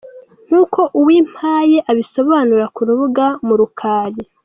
[0.47, 4.21] Nk’uko Uwimpaye abisobanura ku rubuga murukali.